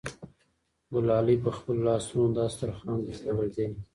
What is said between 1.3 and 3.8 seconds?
په خپلو لاسونو دا دسترخوان ګنډلی دی.